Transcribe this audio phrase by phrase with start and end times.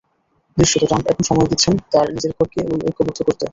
[0.57, 2.59] দৃশ্যত, ট্রাম্প এখন সময় দিচ্ছেন তাঁর নিজের ঘরকে
[2.87, 3.45] ঐক্যবদ্ধ করতে।